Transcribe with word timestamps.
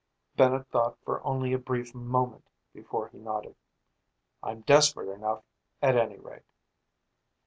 Bennett 0.35 0.67
thought 0.71 0.97
for 1.05 1.23
only 1.23 1.53
a 1.53 1.59
brief 1.59 1.93
moment 1.93 2.47
before 2.73 3.09
he 3.09 3.19
nodded. 3.19 3.55
"I'm 4.41 4.61
desperate 4.61 5.09
enough, 5.13 5.43
at 5.79 5.95
any 5.95 6.17
rate." 6.17 6.41